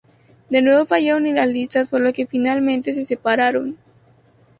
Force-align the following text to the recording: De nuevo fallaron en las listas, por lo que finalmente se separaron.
De 0.49 0.63
nuevo 0.63 0.87
fallaron 0.87 1.27
en 1.27 1.35
las 1.35 1.45
listas, 1.47 1.89
por 1.89 2.01
lo 2.01 2.11
que 2.11 2.25
finalmente 2.25 2.91
se 2.91 3.05
separaron. 3.05 3.77